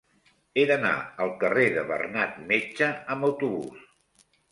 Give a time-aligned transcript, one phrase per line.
[0.59, 0.93] He d'anar
[1.25, 3.85] al carrer de Bernat Metge amb autobús.